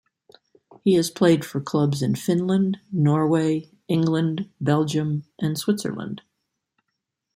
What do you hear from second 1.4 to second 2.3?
for clubs in